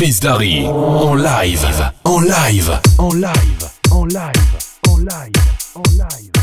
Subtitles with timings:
[0.00, 1.60] Chris Darry en live,
[2.06, 4.48] en live, en live, en live,
[4.88, 5.40] en live,
[5.76, 6.39] en live,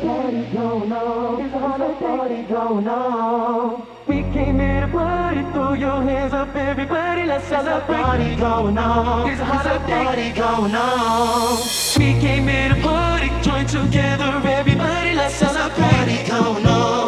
[0.00, 1.40] party going on.
[1.44, 3.86] It's a party going on.
[4.06, 7.98] We came here to party, throw your hands up, everybody, let's celebrate.
[7.98, 9.26] It's a party going on.
[9.26, 11.58] There's a party going on.
[11.96, 16.08] We came here to party, join together, everybody, let's celebrate.
[16.08, 16.99] It's a party going on.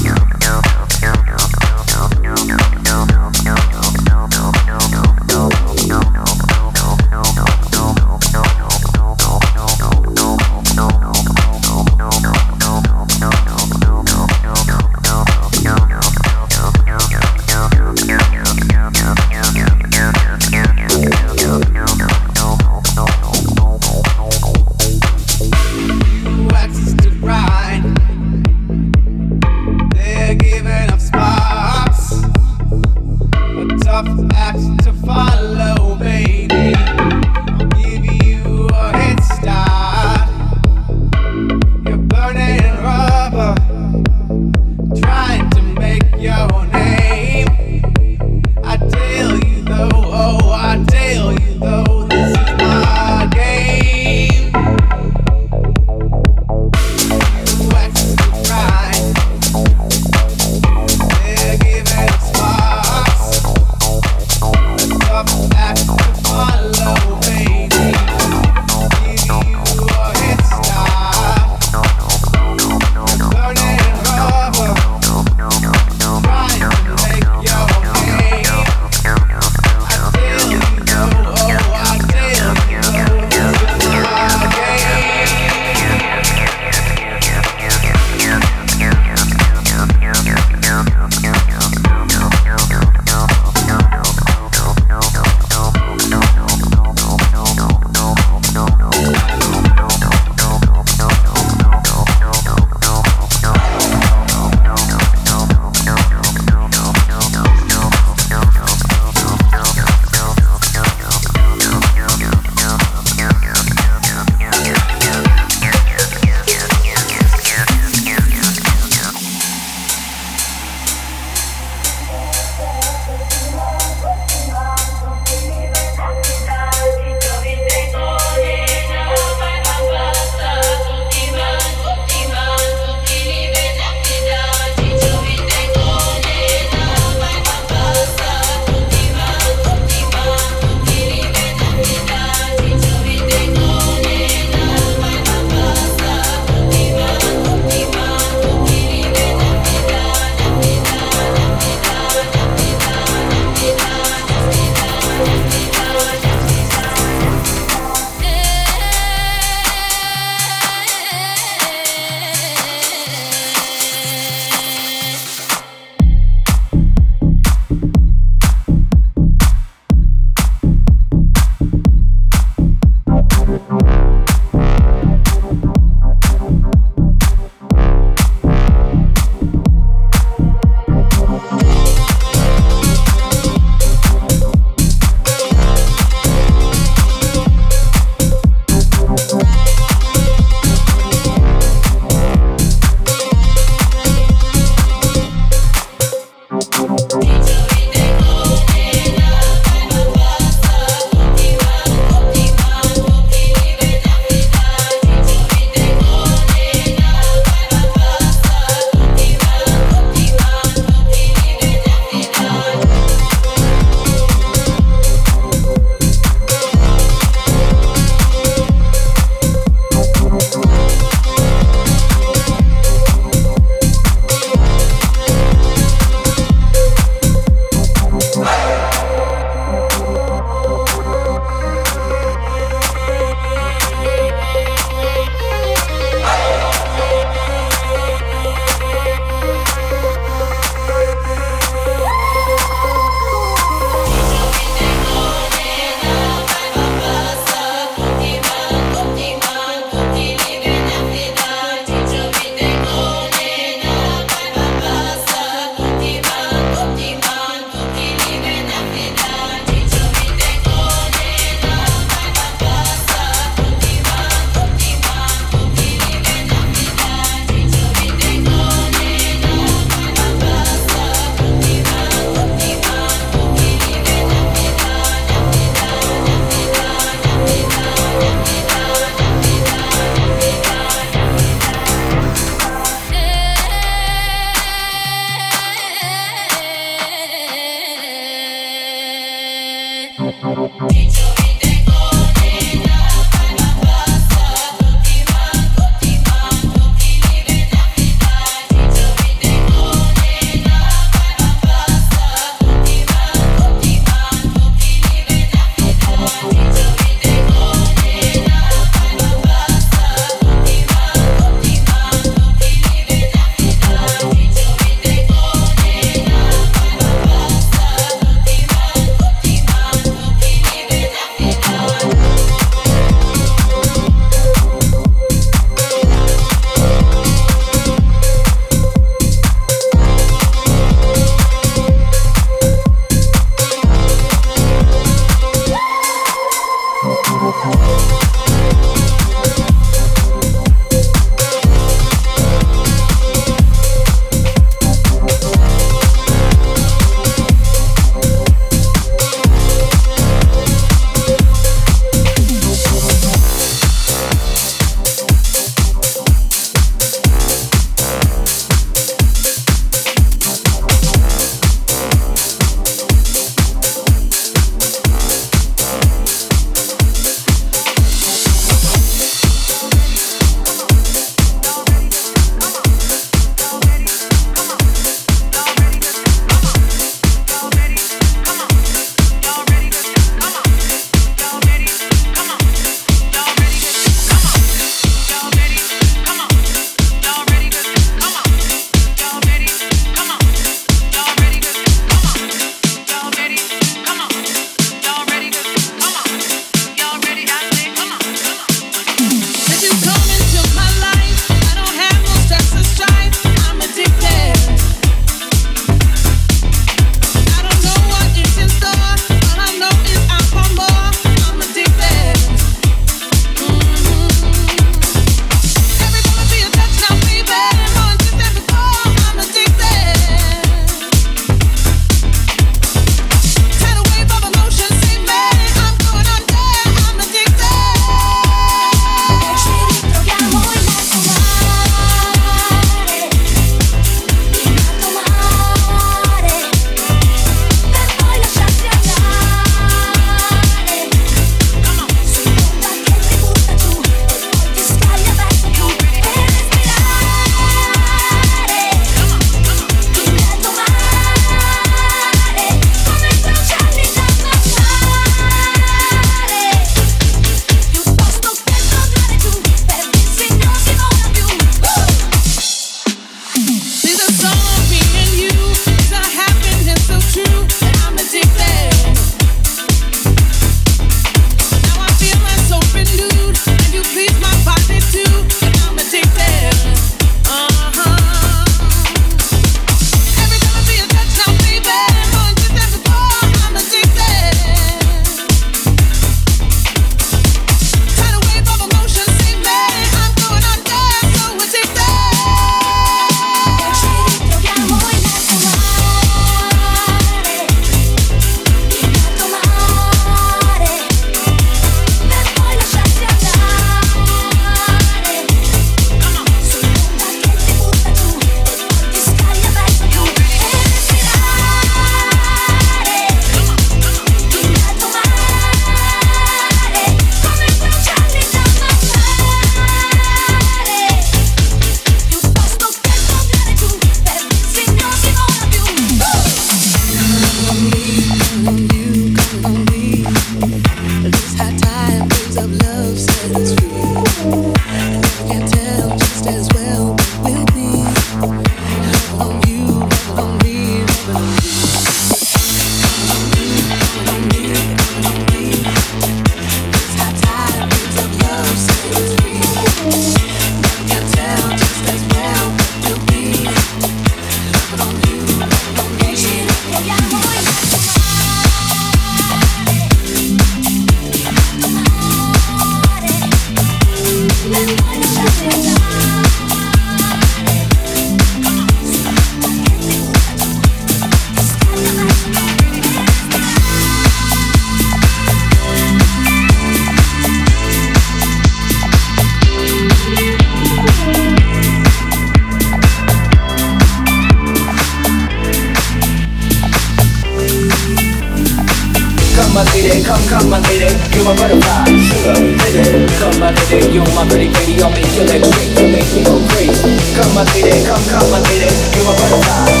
[593.91, 597.11] Say you're my pretty baby, I'll make you electric You make me go crazy.
[597.35, 600.00] Come my lady, come, come my lady You're my butterfly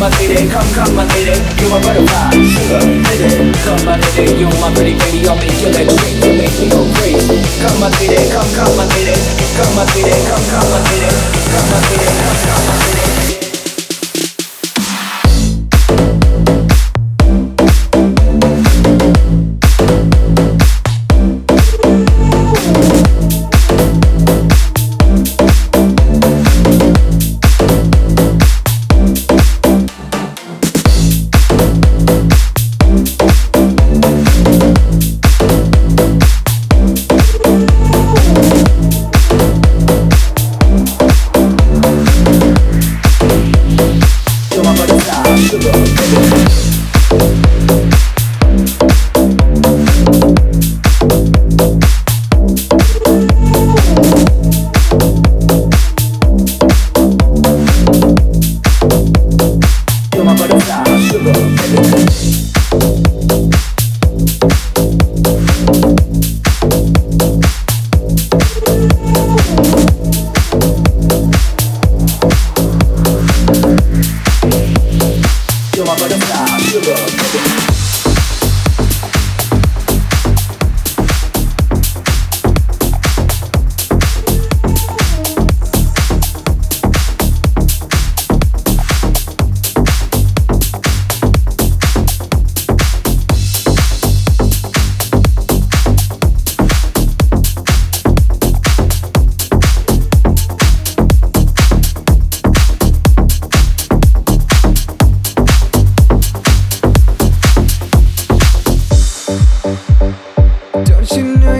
[0.00, 4.50] my lady, come, come my lady You're my butterfly, sugar, lady Come my lady, you're
[4.56, 7.36] my pretty baby I'll make you electric, you make me go crazy.
[7.60, 9.12] Come my lady, come, come my lady
[9.60, 11.10] Come my lady, come, come my lady
[11.52, 13.29] Come my lady, come, come my lady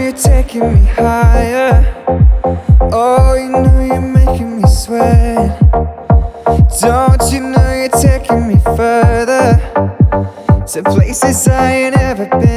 [0.01, 1.85] you're taking me higher.
[2.91, 5.59] Oh, you know you're making me sweat.
[6.81, 9.59] Don't you know you're taking me further
[10.67, 12.50] to places I ain't ever been.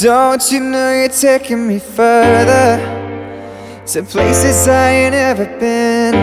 [0.00, 2.78] Don't you know you're taking me further
[3.86, 6.14] to places I ain't ever been?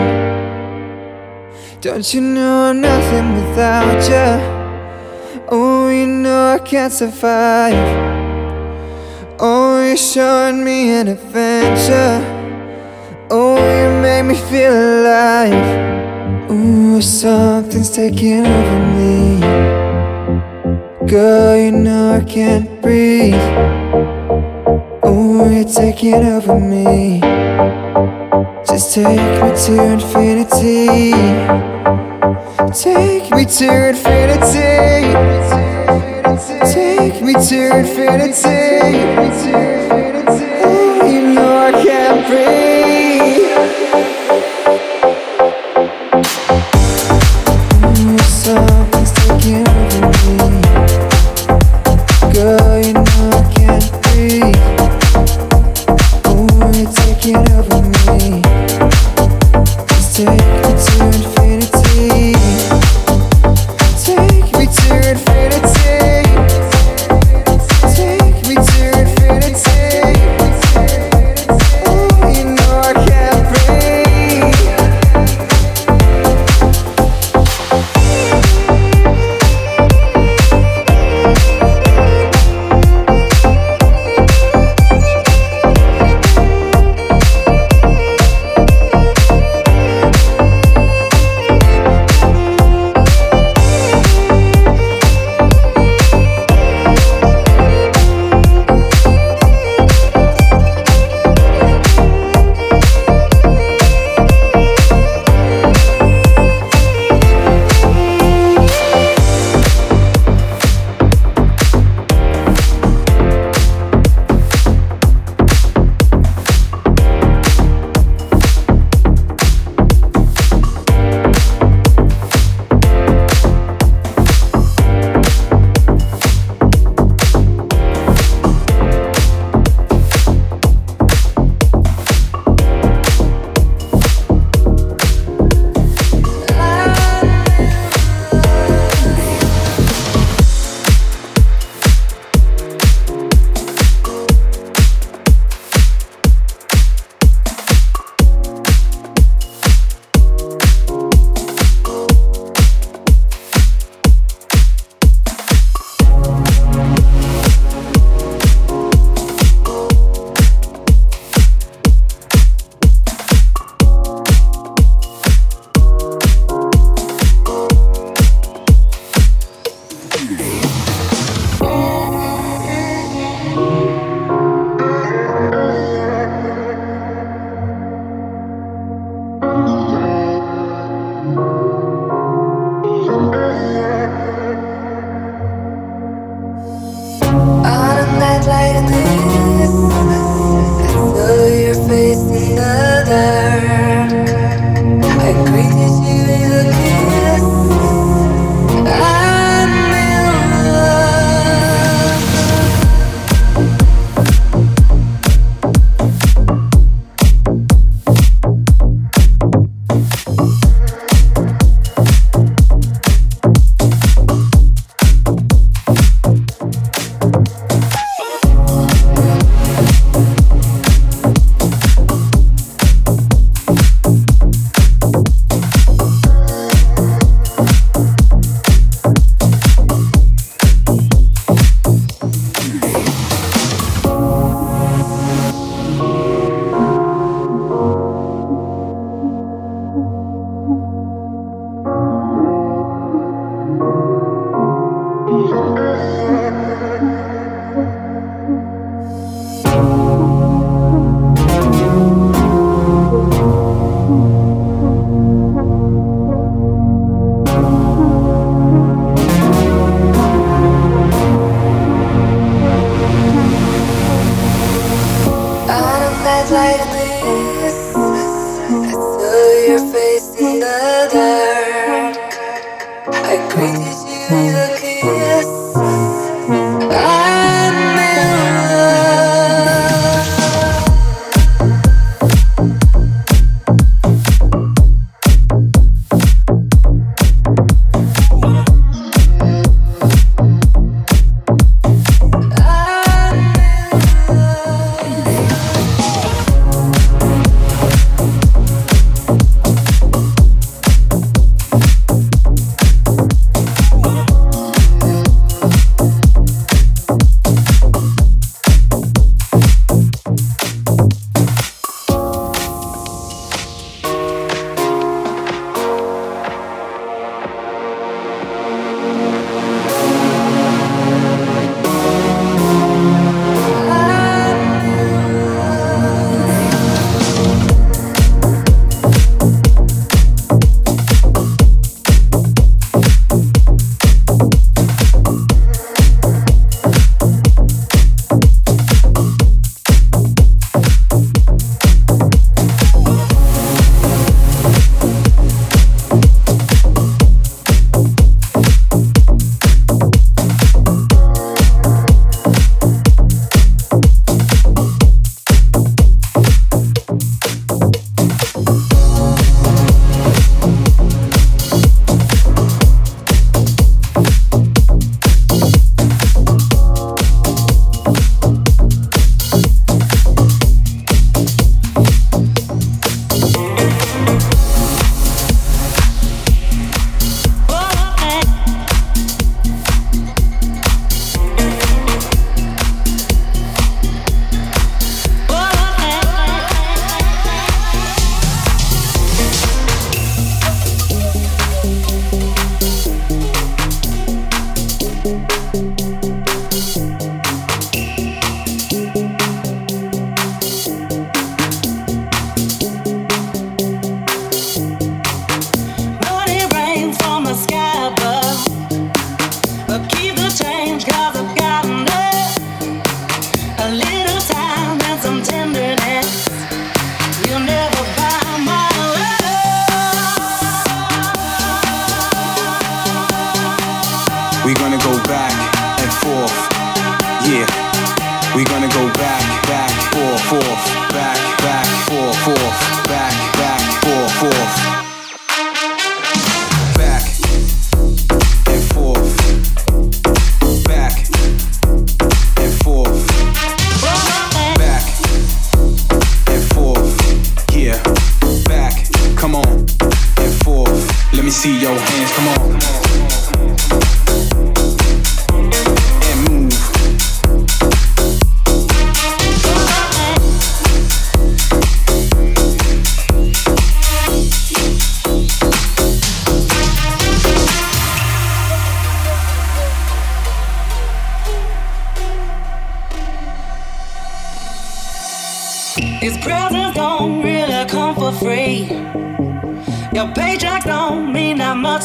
[1.80, 5.42] Don't you know I'm nothing without you?
[5.48, 7.72] Oh, you know I can't survive.
[9.40, 12.20] Oh, you're showing me an adventure.
[13.30, 16.50] Oh, you make me feel alive.
[16.50, 19.81] Ooh, something's taking over me.
[21.06, 23.34] Girl, you know I can't breathe.
[25.04, 27.20] Ooh, you're taking over me.
[28.66, 31.12] Just take me to infinity.
[32.72, 34.60] Take me to infinity.
[36.62, 38.58] Take me to infinity.
[40.64, 42.61] Ooh, you know I can't breathe.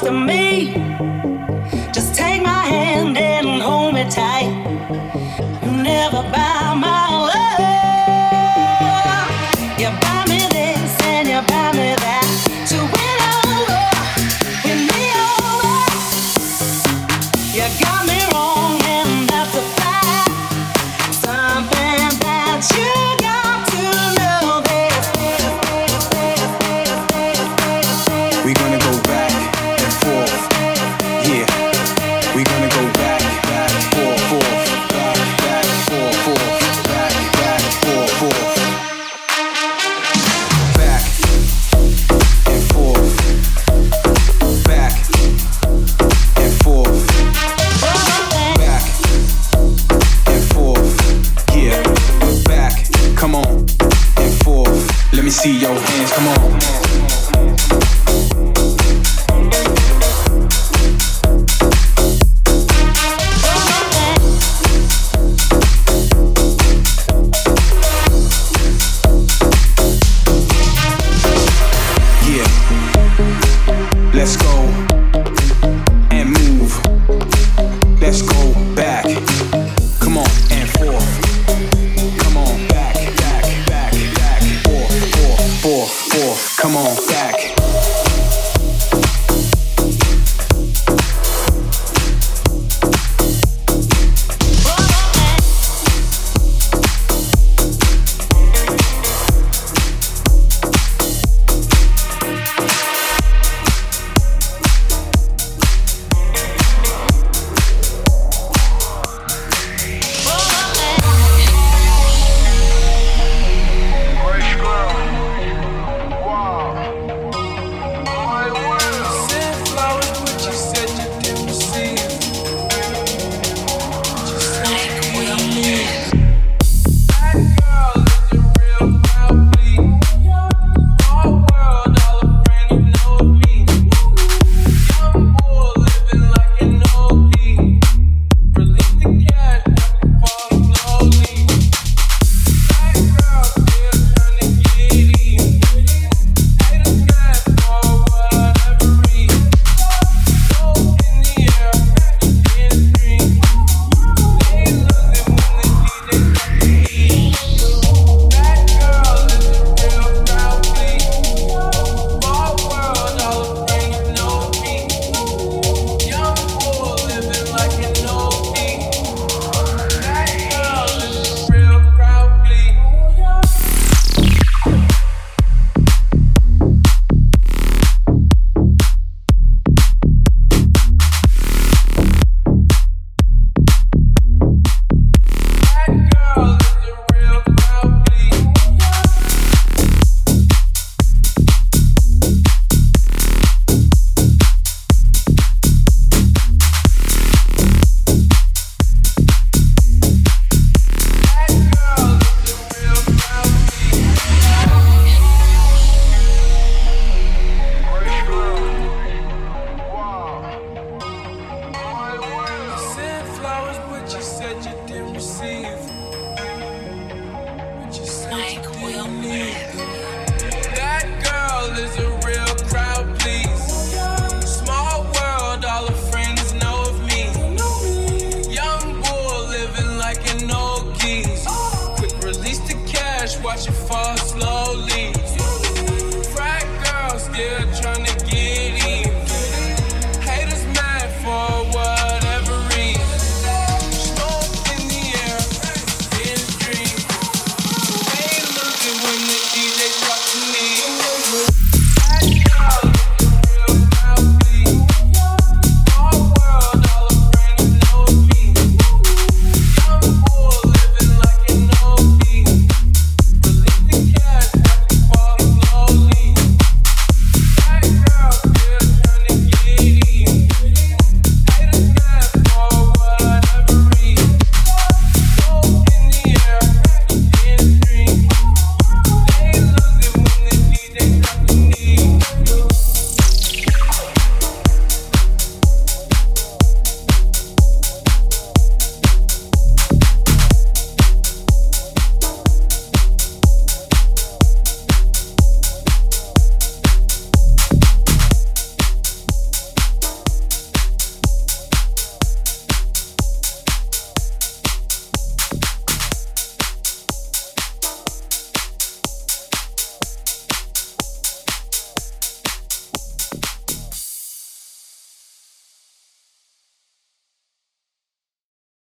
[0.01, 1.36] To me.